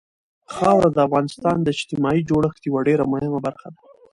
خاوره 0.55 0.89
د 0.93 0.97
افغانستان 1.07 1.57
د 1.61 1.67
اجتماعي 1.75 2.21
جوړښت 2.29 2.61
یوه 2.69 2.81
ډېره 2.87 3.03
مهمه 3.13 3.39
برخه 3.45 3.67
ده. 3.73 3.79